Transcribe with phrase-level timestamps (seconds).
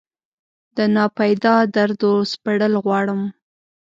[0.75, 3.21] دناپیدا دردو سپړل غواړم